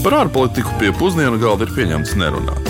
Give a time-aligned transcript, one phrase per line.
[0.00, 2.68] Par ārpolitiku pie pusdienu galda ir pieņemts nerunāt.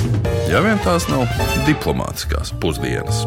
[0.51, 1.29] Ja vien tās nav
[1.63, 3.21] diplomātiskās pusdienas.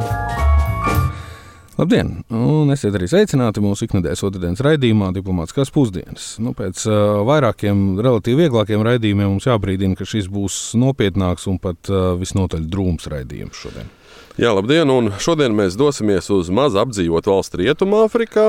[1.77, 2.11] Labdien!
[2.27, 6.33] Un esiet arī sveicināti mūsu ikdienas otrdienas raidījumā, diplomātiskās pusdienas.
[6.43, 11.87] Nu, pēc uh, vairākiem relatīvi vieglākiem raidījumiem mums jābrīdina, ka šis būs nopietnāks un pat
[11.87, 13.87] uh, visnotaļ drūms raidījums šodien.
[14.33, 14.89] Jā, labdien!
[14.89, 18.45] Un šodien mēs dosimies uz mazu apdzīvotu valstu Rietumāfrikā.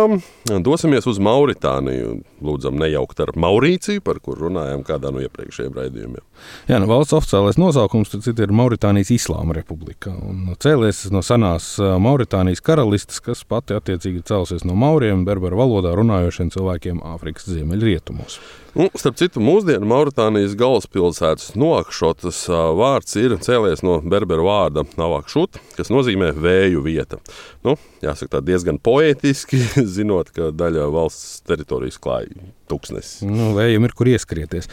[0.65, 2.15] Dosimies uz Mauritāniju.
[2.41, 6.25] Lūdzam, nejaukt ar Maurīciju, par kuru runājām kādā no iepriekšējiem raidījumiem.
[6.73, 10.17] Jā, nu, valsts oficiālais nosaukums ir Mauritānijas Islāma Republika.
[10.65, 17.05] Cēlies no senās Mauritānijas karalistes, kas pati attiecīgi celsies no mauriem, berberu valodā runājošiem cilvēkiem
[17.13, 18.41] Āfrikas ziemeļrietumos.
[18.75, 22.41] Un, nu, starp citu, mūsdienu Mauritānijas galvaspilsētas Noakšotas
[22.75, 27.21] vārds ir cēlies no berberu vārda Navakšuta, kas nozīmē vēju vieta.
[27.63, 29.63] Nu, jāsaka, diezgan poētiski,
[29.97, 32.35] zinot, ka daļa valsts teritorijas klāja
[32.71, 33.25] tūkstnesis.
[33.29, 34.69] Nu, vējiem ir kur ieskrieties.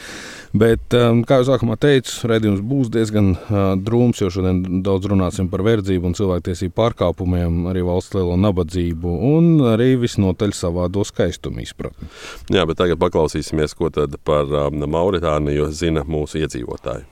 [0.52, 5.48] Bet, um, kā jau sākumā teicu, redzējums būs diezgan uh, drūms, jo šodien daudz runāsim
[5.52, 12.10] par verdzību un cilvēktiesību pārkāpumiem, arī valsts lielo nabadzību un arī visnotaļ savādo skaistumu izpratni.
[12.52, 17.08] Jā, bet tagad paklausīsimies, ko tad par um, Mauritāniju zina mūsu iedzīvotāji.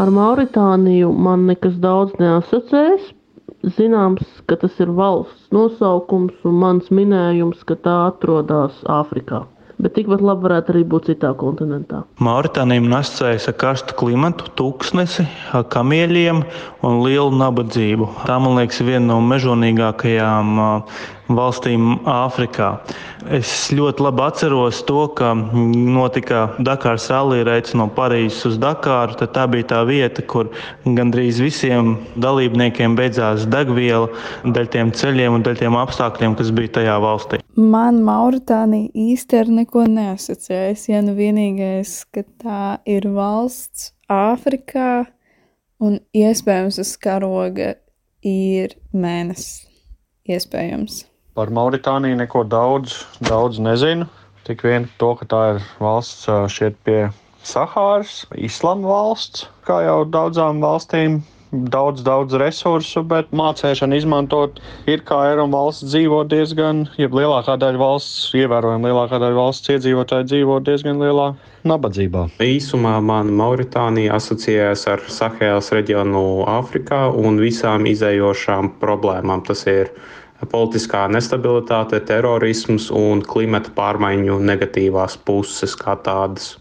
[0.00, 3.10] Ar Mauritāniju man nekas daudz neasociējas.
[3.60, 9.42] Zināms, ka tas ir valsts nosaukums un mans minējums, ka tā atrodas Āfrikā.
[9.80, 12.02] Bet tikpat labi varētu arī būt citā kontinentā.
[12.20, 15.24] Mauritānija asociējas ar karstu klimatu, tūkstnesi,
[15.72, 16.42] kamieļiem
[16.84, 18.10] un lielu nabadzību.
[18.28, 20.60] Tā, man liekas, ir viena no mežonīgākajām
[21.36, 22.70] valstīm Āfrikā.
[23.36, 29.18] Es ļoti labi atceros to, ka notika Dakāras rallija no Parīzes uz Dakāru.
[29.20, 30.50] Tā bija tā vieta, kur
[30.84, 34.10] gandrīz visiem dalībniekiem beidzās degviela
[34.44, 37.40] dēļ tiem ceļiem un dēļ tiem apstākļiem, kas bija tajā valstī.
[37.60, 40.88] Man Mauritānija īsti ar neko neasociējas.
[40.88, 45.04] Ja nu vienīgais, ka tā ir valsts Āfrikā
[45.78, 47.74] un iespējams uz karoga
[48.26, 49.66] ir mēnesis.
[50.30, 51.09] Iespējams.
[51.40, 54.04] Par Mauritāniju neko daudz, daudz nezinu.
[54.44, 56.98] Tik vien to, ka tā ir valsts šeit pie
[57.48, 61.22] Sahāras, Islāma valsts, kā jau daudzām valstīm.
[61.50, 67.56] Daudz, daudz resursu, bet mācīšana izmantot ir kā ir un valsts dzīvo diezgan, ja lielākā
[67.64, 71.32] daļa valsts, ievērojami lielākā daļa valsts iedzīvotāji dzīvo diezgan lielā
[71.72, 72.28] nabadzībā.
[72.44, 79.48] Īsumā man Mauritānija asociējas ar Sahēlas reģionu Āfrikā un visām izējošām problēmām.
[79.48, 79.90] Tas ir
[80.48, 86.54] politiskā nestabilitāte, terorisms un klimata pārmaiņu negatīvās puses kā tādas.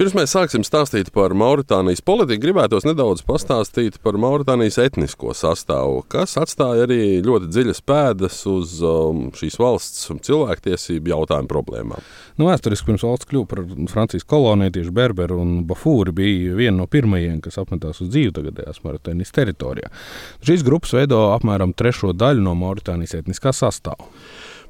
[0.00, 6.38] Pirms mēs sāksim stāstīt par Mauritānijas politiku, gribētos nedaudz pastāstīt par Mauritānijas etnisko sastāvu, kas
[6.40, 12.06] atstāja arī ļoti dziļas pēdas uz um, šīs valsts cilvēktiesību jautājumu problēmām.
[12.40, 13.60] Nu, vēsturiski pirms valsts kļuva par
[13.92, 18.80] Francijas koloniju, tieši Berberi un Bafūri bija viena no pirmajiem, kas apmetās uz dzīvi tagadējās
[18.86, 19.92] Mauritānijas teritorijā.
[20.40, 24.08] Šīs grupas veido apmēram trešo daļu no Mauritānijas etniskā sastāvā.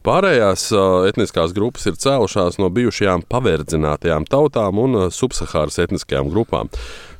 [0.00, 0.70] Pārējās
[1.10, 6.70] etniskās grupas ir cēlušās no bijušajām paverdzinātajām tautām un subsahāras etniskajām grupām.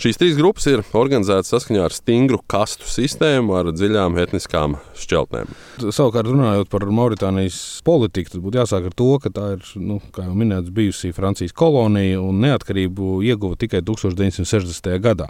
[0.00, 5.50] Šīs trīs grupas ir organizētas saskaņā ar stingru kastu sistēmu, ar dziļām etniskām šķeltnēm.
[5.92, 10.24] Savukārt, runājot par Mauritānijas politiku, tad būtu jāsāk ar to, ka tā ir, nu, kā
[10.24, 14.88] jau minēts, bijusi Francijas kolonija un neatkarību ieguva tikai 1960.
[15.04, 15.26] gadā.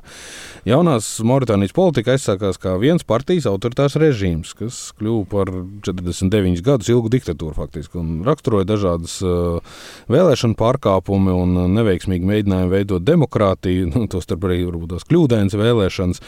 [0.70, 5.52] Jaunās Mauritānijas politika aizsākās kā viens partijas autoritārs režīms, kas kļuva par
[5.88, 9.82] 49 gadus ilgu diktatūru faktiski un raksturoja dažādas uh,
[10.14, 16.22] vēlēšanu pārkāpumi un neveiksmīgi mēģinājumi veidot demokrātiju, nu, tostarp arī arī varbūt tās kļūdainas vēlēšanas,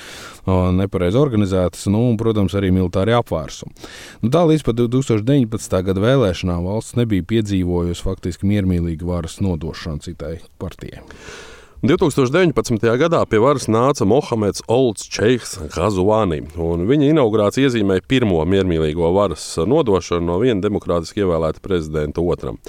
[0.79, 3.89] nepareizi organizētas, nu, un, protams, arī militāri apvērsumi.
[4.25, 5.79] Nu, tā līdz pat 2019.
[5.89, 11.05] gada vēlēšanām valsts nebija piedzīvojusi faktiski miermīlīgu varas nodošanu citai partijai.
[11.83, 12.79] 2019.
[12.95, 19.43] gadā pie varas nāca Mohameds Olds Čeiks Hazuvāni, un viņa inaugurācija iezīmēja pirmo miermīlīgo varas
[19.67, 22.61] nodošanu no viena demokrātiski ievēlēta prezidenta otram,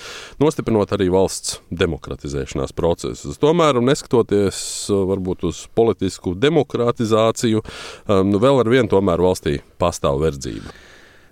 [0.42, 3.38] nostiprinot arī valsts demokratizēšanās procesus.
[3.38, 7.62] Tomēr, neskatoties varbūt uz politisku demokratizāciju,
[8.10, 10.74] nu, vēl ar vienu tomēr valstī pastāv verdzība.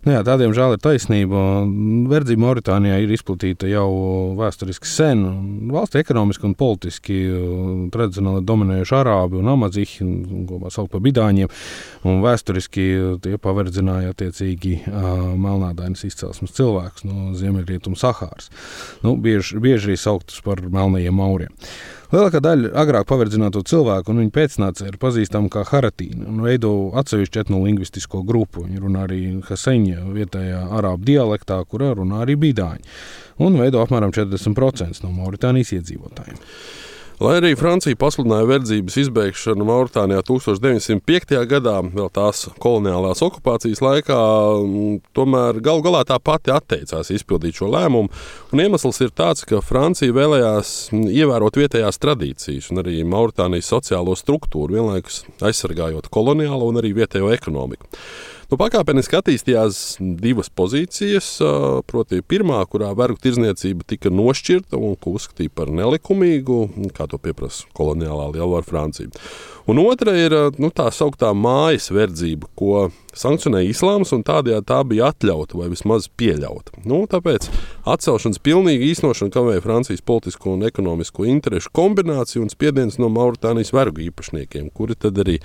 [0.02, 1.42] Nu jā, tādiem žēl ir taisnība.
[2.10, 3.86] Verdzība Mauritānijā ir izplatīta jau
[4.40, 5.22] vēsturiski sen.
[5.70, 7.18] Valsts ekonomiski un politiski
[7.94, 10.08] tradicionāli dominējuši arābi un amazihi,
[10.50, 11.54] ko mēs saucam par bidāņiem.
[12.10, 12.88] Un vēsturiski
[13.22, 18.50] tie paverdzināja attiecīgi melnādainas izcelsmes cilvēkus no Ziemeļrietumu Sahāras.
[19.06, 21.54] Nu, bieži, bieži arī sauktus par melnajiem mauriem.
[22.12, 27.46] Lielākā daļa agrāk paverdzināto cilvēku un viņu pēcnācēju ir pazīstama kā haratīna un veido atsevišķu
[27.46, 28.66] etnolingvistisko grupu.
[28.66, 32.84] Viņi runā arī haseņa vietējā arābu dialektā, kurā runā arī bidāņi,
[33.48, 36.42] un veido apmēram 40% no Mauritānijas iedzīvotājiem.
[37.22, 41.36] Lai arī Francija pasludināja verdzības izbeigšanu Mauritānijā 1905.
[41.46, 44.18] gadā, vēl tās koloniālās okupācijas laikā,
[45.14, 48.10] tomēr galu galā tā pati atteicās izpildīt šo lēmumu.
[48.50, 54.80] Un iemesls ir tāds, ka Francija vēlējās ievērot vietējās tradīcijas un arī Mauritānijas sociālo struktūru,
[54.80, 57.86] vienlaikus aizsargājot koloniālo un arī vietējo ekonomiku.
[58.52, 59.78] Nu, pakāpeniski attīstījās
[60.20, 61.28] divas pozīcijas.
[61.88, 66.58] Proti, pirmā, kurā vergu tirzniecība tika nošķirta un ko uzskatīja par nelikumīgu,
[66.92, 69.08] kā to pieprasa koloniālā lielvara Francija.
[69.72, 75.12] Un otra ir nu, tā sauktā mājas verdzība, ko sankcionēja islāms, un tādējādi tā bija
[75.12, 76.82] atļauta vai vismaz pieļauta.
[76.88, 77.50] Nu, tāpēc
[77.90, 84.06] atcelšanas pilnīga īstenošana kavēja Francijas politisko un ekonomisko interešu kombināciju un spiediens no Mauritānijas vergu
[84.08, 85.40] īpašniekiem, kuri tad arī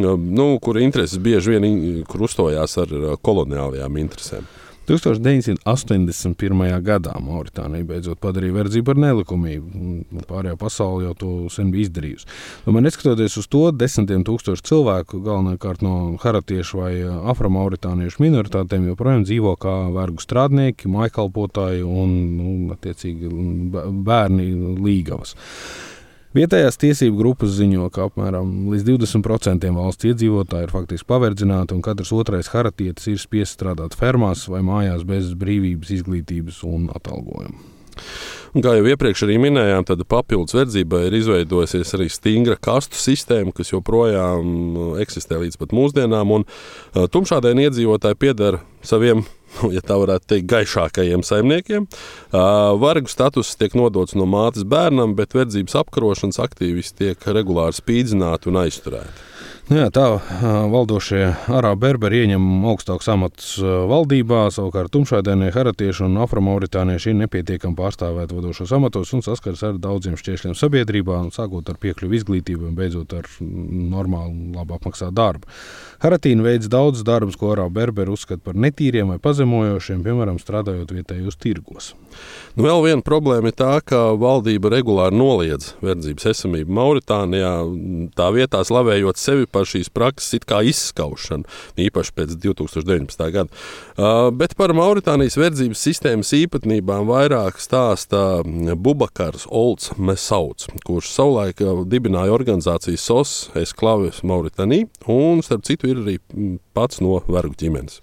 [0.00, 4.48] nu, kura intereses bieži vien krustojās ar koloniālajām interesēm.
[4.88, 6.82] 1981.
[6.82, 9.66] gadā Mauritānija beidzot padarīja verdzību par nelikumīgu.
[10.26, 12.26] Pārējā pasaule jau to sen bija izdarījusi.
[12.64, 16.92] Tomēr, neskatoties uz to, desmitiem tūkstoši cilvēku, galvenokārt no haratiešu vai
[17.32, 22.50] afromauritāniešu minoritātēm, joprojām dzīvo kā vergu strādnieki, maikalpotāji un nu,
[24.02, 24.50] bērni
[24.82, 25.38] līgavas.
[26.32, 32.12] Vietējās tiesību grupas ziņo, ka apmēram līdz 20% valsts iedzīvotāji ir faktiski paverdzināti, un katrs
[32.16, 37.60] otrais haratietis ir spiests strādāt fermās vai mājās bez brīvības, izglītības un atalgojuma.
[38.52, 43.72] Un kā jau iepriekš minējām, tad papildus verdzībai ir izveidojusies arī stingra kastu sistēma, kas
[43.72, 46.32] joprojām eksistē līdz pat mūsdienām.
[46.36, 49.24] Un, uh, tumšādēni iedzīvotāji pieder saviem
[49.58, 51.88] Nu, ja tā varētu teikt, gaišākajiem saimniekiem.
[52.82, 58.64] Vargu status tiek nodots no mātes bērnam, bet verdzības apkarošanas aktīvisti tiek regulāri spīdzināti un
[58.64, 59.31] aizturēti.
[59.72, 60.04] Jā, tā
[60.68, 63.52] valdošie arābu berberi ieņem augstākus amatus
[63.88, 70.18] valdībā, savukārt tumšādainie haratieši un afromauritānieši ir nepietiekami pārstāvēti vadošos amatos un saskars ar daudziem
[70.20, 75.48] šķēršļiem sabiedrībā, sākot ar piekļuvi izglītībai un beidzot ar normālu, labi apmaksātu darbu.
[76.04, 81.40] Haratīna veids daudzus darbus, ko arābu berberi uzskata par netīriem vai pazemojošiem, piemēram, strādājot vietējos
[81.40, 81.92] tirgos.
[82.58, 87.54] Nu, vēl viena problēma ir tā, ka valdība regulāri noliedz verdzības esamību Mauritānijā,
[88.18, 91.44] tā vietā slavējot sevi par šīs prakses izskaušanu,
[91.76, 93.24] īpaši pēc 2019.
[93.34, 93.48] gada.
[93.96, 102.34] Uh, bet par Mauritānijas verdzības sistēmas īpatnībām vairāk stāsta Bubakars Olds Mesauts, kurš savulaik dibināja
[102.34, 106.18] organizāciju SOS Esklavis Mauritānī, un starp citu ir arī
[106.74, 108.00] pats no vergu ģimenes.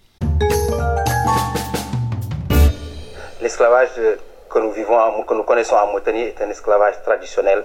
[3.42, 4.18] l'esclavage
[4.52, 7.64] que nous vivons, que nous connaissons en Mauritanie est un esclavage traditionnel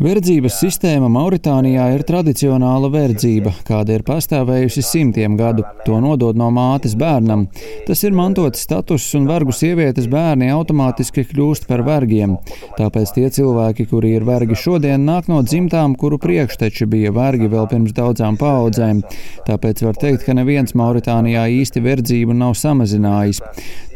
[0.00, 5.64] Verdzības sistēma Mauritānijā ir tradicionāla verdzība, kāda ir pastāvējusi simtiem gadu.
[5.86, 7.48] To nodod no mātes bērnam.
[7.88, 12.36] Tas ir mantots status, un vergu sievietes bērni automātiski kļūst par vergiem.
[12.78, 17.66] Tāpēc tie cilvēki, kuri ir vergi šodien, nāk no dzimtām, kuru priekšteči bija vergi vēl
[17.72, 19.02] pirms daudzām paudzēm.
[19.48, 23.42] Tāpēc var teikt, ka neviens Mauritānijā īsti verdzību nav samazinājis.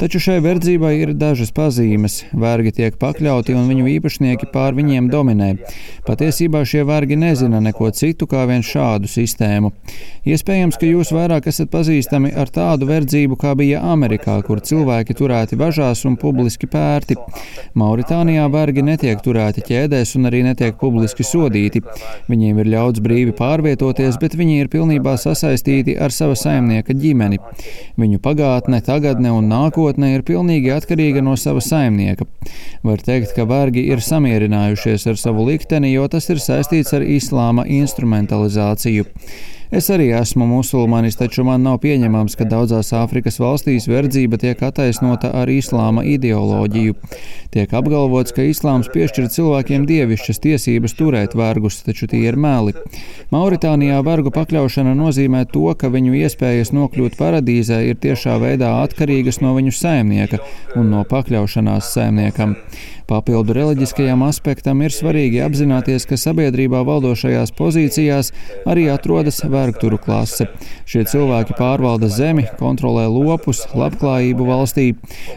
[0.00, 2.24] Taču šai verdzībai ir dažas pazīmes.
[2.34, 5.52] Vergi tiek pakļauti un viņu īpašnieki pār viņiem dominē.
[6.04, 9.72] Patiesībā šie vergi nezina neko citu kā vien šādu sistēmu.
[10.28, 15.58] Iespējams, ka jūs vairāk esat pazīstami ar tādu verdzību, kā bija Amerikā, kur cilvēki turēti
[15.60, 17.16] važās un publiski pērti.
[17.80, 21.82] Mauritānijā vergi netiek turēti ķēdēs un arī netiek publiski sodīti.
[22.28, 27.40] Viņiem ir ļauts brīvi pārvietoties, bet viņi ir pilnībā sasaistīti ar sava saimnieka ģimeni.
[28.00, 32.28] Viņu pagātne, tagadne un nākotne ir pilnīgi atkarīga no sava saimnieka.
[32.84, 37.02] Var teikt, ka vergi ir samierināti apmierinājušies ar savu likteni, jo tas ir saistīts ar
[37.02, 39.04] islāma instrumentalizāciju.
[39.74, 45.32] Es arī esmu musulmanis, taču man nav pieņemams, ka daudzās Āfrikas valstīs verdzība tiek attaisnota
[45.34, 46.94] ar islāma ideoloģiju.
[47.50, 52.76] Tiek apgalvots, ka islāms piešķir cilvēkiem dievišķas tiesības turēt vergus, taču tie ir meli.
[53.34, 59.56] Mauritānijā vergu pakļaušana nozīmē to, ka viņu iespējas nokļūt paradīzē ir tiešā veidā atkarīgas no
[59.58, 60.38] viņu saimnieka
[60.78, 62.60] un no pakļaušanās saimniekam.
[63.04, 68.30] Papildu reliģiskajam aspektam ir svarīgi apzināties, ka sabiedrībā valdošajās pozīcijās
[68.70, 70.48] arī atrodas vergturu klase.
[70.88, 74.86] Šie cilvēki pārvalda zemi, kontrolē lopus, labklājību valstī.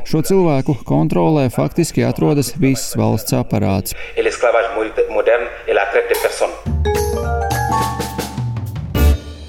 [0.07, 3.95] Šo cilvēku kontrolē faktiski atrodas viss valsts aparāts.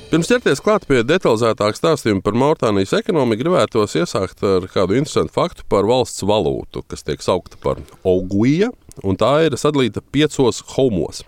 [0.08, 5.66] Pirms ķerties klāt pie detalizētāka stāstījuma par Mauritānijas ekonomiku, gribētos iesākt ar kādu interesantu faktu
[5.68, 8.70] par valsts valūtu, kas tiek saukta par Oguija.
[9.04, 11.22] un tā ir sadalīta piecos homos.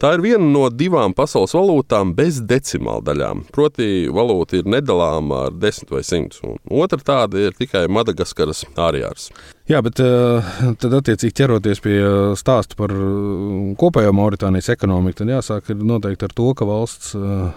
[0.00, 3.42] Tā ir viena no divām pasaules valūtām bez decimāla daļām.
[3.52, 9.26] Proti, valūta ir nedalāma ar 10 vai 100, un otra tāda ir tikai Madagaskaras ārjārs.
[9.68, 10.46] Jā, bet eh,
[10.80, 16.32] tad, attiecīgi, ķeroties pie eh, stāsta par eh, kopējo Mauritānijas ekonomiku, tad jāsāk noteikti ar
[16.38, 17.12] to, ka valsts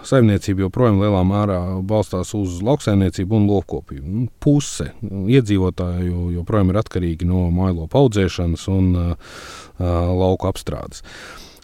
[0.06, 1.58] saimniecība joprojām lielā mērā
[1.88, 4.04] balstās uz lauksaimniecību un lopkopību.
[4.04, 8.92] Nu, puse iedzīvotāju joprojām ir atkarīgi no mailopu audzēšanas un
[9.80, 11.02] lauku apstrādes.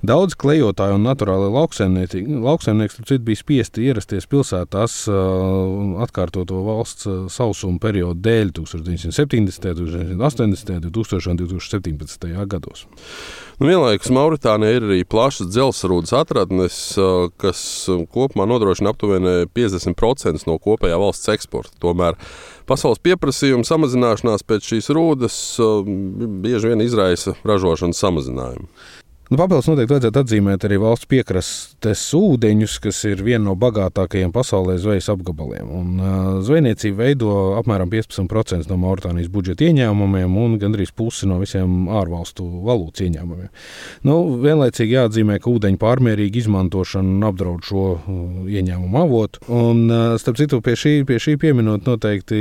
[0.01, 2.23] Daudz klejotāju un naturāli lauksaimnieki,
[3.21, 4.95] bija spiesti ierasties pilsētās
[6.07, 11.29] atkārtot to valsts sausuma periodu dēļ 1970., 1980., 2000.
[11.29, 12.33] un 2017.
[12.49, 12.87] gados.
[13.61, 16.79] Nu, vienlaikus Mauritānijā ir arī plašas dzelzceļa atradnes,
[17.37, 17.61] kas
[18.15, 21.77] kopumā nodrošina aptuveni 50% no kopējā valsts eksporta.
[21.85, 22.17] Tomēr
[22.65, 25.37] pasaules pieprasījuma samazināšanās pēc šīs rūdas
[26.41, 28.73] bieži vien izraisa ražošanas samazinājumu.
[29.31, 34.75] Nu, papildus noteikti vajadzētu atzīmēt arī valsts piekrastes ūdeņus, kas ir viena no bagātākajiem pasaulē
[34.83, 35.69] zvejas apgabaliem.
[35.71, 41.87] Un, uh, zvejniecība veido apmēram 15% no Mauritānijas budžeta ieņēmumiem un gandrīz pusi no visiem
[41.95, 43.53] ārvalstu valūtas ieņēmumiem.
[44.11, 48.19] Nu, vienlaicīgi jāatzīmē, ka ūdeņu pārmērīga izmantošana apdraud šo uh,
[48.51, 49.45] ieņēmumu avotu.
[49.47, 52.41] Un, uh, starp citu, pie šī, pie šī pieminot, noteikti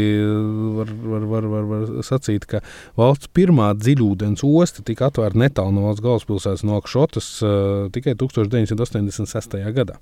[0.80, 2.66] var, var, var, var, var sacīt, ka
[2.98, 6.66] valsts pirmā dziļūdens osta tika atvērta netālu no valsts galvaspilsētas.
[6.66, 9.60] No Nokšotas uh, tikai 1986.
[9.76, 10.00] gadā.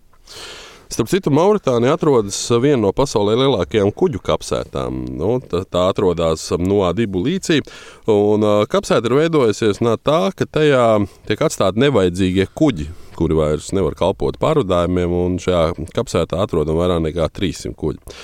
[0.87, 5.01] Starp citu, Mauritānija atrodas vienā no pasaulē lielākajām kuģu kapsētām.
[5.19, 7.59] Nu, tā, tā atrodas no Adibu līcī.
[8.07, 10.85] Un, uh, kapsēta ir veidojusies no tā, ka tajā
[11.27, 12.87] tiek atstāti nevajadzīgie kuģi,
[13.19, 15.35] kuri vairs nevar kalpot pārvadājumiem.
[15.43, 18.15] Šajā kapsētā atrodam vairāk nekā 300 kuģi.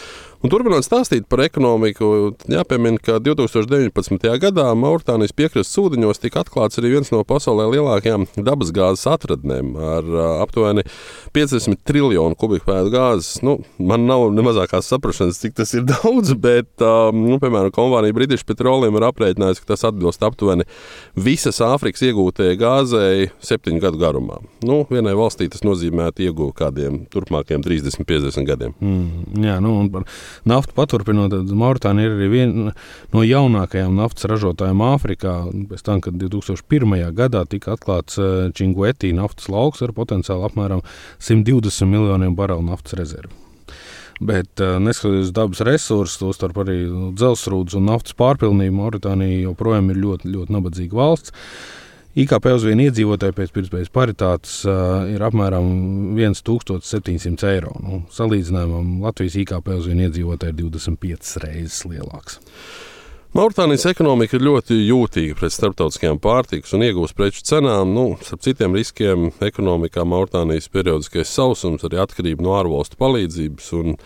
[0.43, 4.25] Un turpinot stāstīt par ekonomiku, jāpiemina, ka 2019.
[4.43, 10.09] gadā Mauritānijas piekrastes ūdeņos tika atklāts arī viens no pasaulē lielākajām dabasgāzes atradnēm ar
[10.43, 10.83] aptuveni
[11.31, 13.37] 50 triljonu kubikmetru gāzes.
[13.39, 16.67] Nu, man nav ne mazākās saprašanas, cik tas ir daudz, bet,
[17.15, 20.67] nu, piemēram, kompānija British Petroleum ir aprēķinājusi, ka tas atbilst aptuveni
[21.15, 24.41] visas Āfrikas iegūtajai gāzei septiņu gadu garumā.
[24.67, 28.75] Nu, vienai valstī tas nozīmētu ieguvu kādiem turpmākajiem 30, 50 gadiem.
[28.83, 30.11] Mm, jā, nu, un par
[30.49, 32.73] naftu paturpinot, tad Mauritānija ir arī viena
[33.13, 35.35] no jaunākajām naftas ražotājiem Āfrikā.
[35.71, 36.97] Pēc tam, kad 2001.
[37.17, 38.19] gadā tika atklāts
[38.57, 40.83] Činguetī eh, naftas lauks ar potenciāli apmēram
[41.19, 43.33] 120 miljoniem barelu naftas rezervi.
[44.23, 46.83] Bet, eh, neskatoties dabas resursus, tostarp arī
[47.17, 51.33] dzelzceļa un naftas pārpilnību, Mauritānija joprojām ir ļoti, ļoti nabadzīga valsts.
[52.13, 55.65] IKP uz vienu iedzīvotāju pēc pirktspējas paritātes uh, ir apmēram
[56.13, 57.73] 1700 eiro.
[57.81, 62.37] Nu, salīdzinājumam Latvijas IKP uz vienu iedzīvotāju ir 25 reizes lielāks.
[63.33, 67.89] Mauritānijas ekonomika ir ļoti jūtīga pret starptautiskajām pārtikas un iegūst preču cenām.
[67.95, 73.97] Nu, starp citiem riskiem ekonomikā Mauritānijas periodiskais sausums, arī atkarība no ārvalstu palīdzības un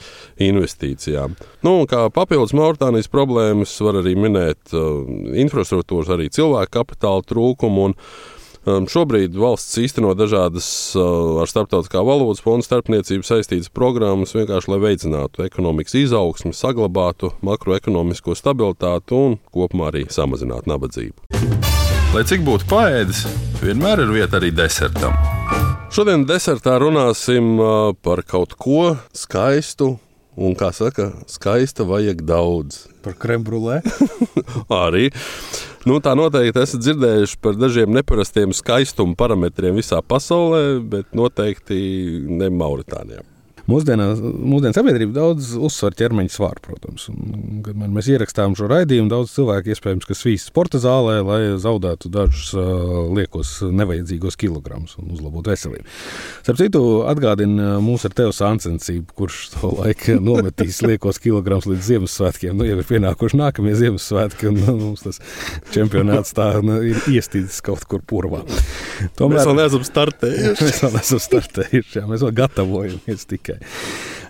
[0.47, 1.35] investīcijām.
[1.59, 5.03] Nu, un kā papildus Mauritānijas problēmas var arī minēt uh,
[5.43, 7.89] infrastruktūras, arī cilvēku kapitāla trūkumu.
[7.89, 7.99] Un,
[8.67, 15.45] šobrīd valsts īsteno dažādas uh, ar starptautiskā valodas fonda starpniecību saistītas programmas, vienkārši lai veicinātu
[15.45, 21.39] ekonomikas izaugsmi, saglabātu makroekonomisko stabilitāti un kopumā arī samazinātu nabadzību.
[22.15, 23.23] Lai cik būtu paēdis,
[23.63, 25.15] vienmēr ir vieta arī desertam.
[25.93, 29.95] Šodien desertā runāsim uh, par kaut ko skaistu.
[30.37, 32.83] Un, kā saka, skaista vajag daudz.
[33.01, 33.79] Par krembrulē?
[34.85, 35.07] arī.
[35.87, 41.79] Nu, tā noteikti esat dzirdējuši par dažiem neparastiem skaistuma parametriem visā pasaulē, bet noteikti
[42.29, 43.23] ne Mauritānijā.
[43.67, 47.09] Mūsdienās, mūsdienu sabiedrība daudz uzsver ķermeņa svaru, protams.
[47.11, 52.07] Un, kad mēs ierakstām šo raidījumu, daudz cilvēku iespējams, ka svīst sporta zālē, lai zaudētu
[52.13, 55.83] dažus uh, liekos nevajadzīgos kilogramus un uzlabotu veselību.
[56.45, 62.55] Starp citu, atgādina mūs ar tevi sāncensību, kurš to laiku nometīs liekos kilogramus līdz Ziemassvētkiem.
[62.55, 65.19] Nu, jau ir pienākuši nākamie Ziemassvētki, un nu, mums tas
[65.75, 68.45] čempionāts tā nu, ir iestīdzis kaut kur purvā.
[69.19, 70.63] Tomēr mēs vēl neesam startējuši.
[70.71, 73.56] mēs vēl neesam startējuši, jā, mēs vēl gatavojamies tikai.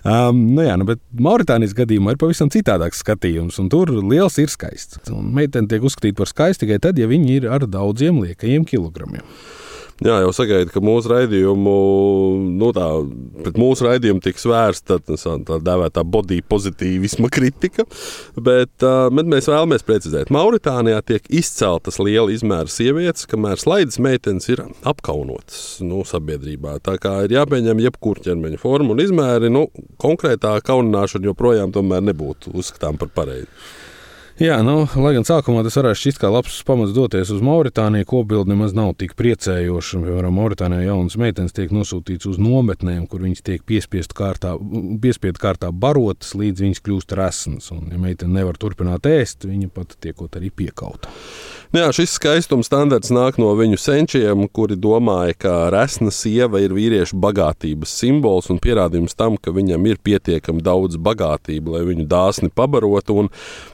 [0.08, 4.52] Um, nu jā, nu, bet Mauritānijas gadījumā ir pavisam citādāks skatījums, un tur liels ir
[4.52, 5.00] skaists.
[5.12, 9.26] Un meitene tiek uzskatīta par skaistu tikai tad, ja viņi ir ar daudziem liekajiem kilogramiem.
[9.98, 11.72] Jā, jau sagaida, ka mūsu raidījumu,
[12.60, 12.86] nu tā,
[13.42, 17.86] pret mūsu raidījumu tiks vērsta tā, tā dēvētā body pozitīvisma kritika,
[18.36, 20.32] bet, bet mēs vēlamies precizēt.
[20.34, 26.78] Mauritānijā tiek izceltas liela izmēra sievietes, kamēr slaidas meitenes ir apkaunotas nu, sabiedrībā.
[26.84, 29.66] Tā kā ir jāpieņem jebkur ķermeņa forma un izmēri, nu,
[30.02, 31.74] konkrētā kaunināšana joprojām
[32.08, 33.48] nebūtu uzskatām par pareizi.
[34.38, 38.52] Jā, nu, lai gan sākumā tas varētu šķist kā labs pamats doties uz Mauritāniju, kopbildi
[38.52, 39.98] nemaz nav tik priecējoša.
[40.04, 44.52] Piemēram, Mauritānijā jaunas meitenes tiek nosūtītas uz nometnēm, kur viņas tiek piespiedu kārtā,
[45.02, 47.72] piespiedu kārtā barotas, līdz viņas kļūst resnas.
[47.74, 51.10] Un, ja meitene nevar turpināt ēst, viņa pat tiekot arī piekauta.
[51.68, 56.72] Nu jā, šis skaistuma standarts nāk no viņu senčiem, kuri domāja, ka resna sieva ir
[56.72, 62.48] vīriešu bagātības simbols un pierādījums tam, ka viņam ir pietiekami daudz bagātību, lai viņu dāsni
[62.48, 63.26] pabarotu.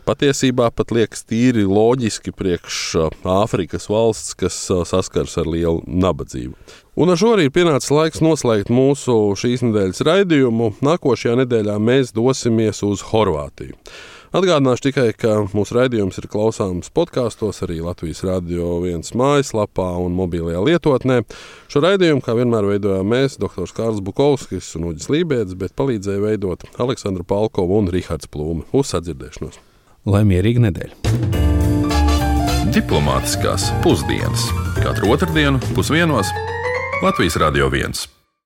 [0.08, 2.80] Patiesībā pat liekas tīri loģiski priekš
[3.22, 4.58] Āfrikas valsts, kas
[4.90, 6.58] saskars ar lielu nabadzību.
[6.98, 10.72] Un ar šo arī pienācis laiks noslēgt mūsu šīs nedēļas raidījumu.
[10.82, 13.78] Nākošajā nedēļā mēs dosimies uz Horvātiju.
[14.34, 20.58] Atgādināšu tikai, ka mūsu raidījums ir klausāms podkāstos, arī Latvijas Rādio 1 mājaslapā un mobilajā
[20.58, 21.20] lietotnē.
[21.70, 23.70] Šo raidījumu, kā vienmēr, veidojām mēs, dr.
[23.76, 28.66] Kārls Bukovskis un Uģis Lībijams, bet palīdzēja veidot Aleksandra Palkova un Rihards Plūme.
[28.74, 29.60] Uz sadzirdēšanos!
[30.10, 30.98] Lai mierīga nedēļa!
[32.74, 34.48] Diplomātiskās pusdienas
[34.80, 36.34] katru otrdienu pusdienos
[37.06, 38.13] Latvijas Rādio 1.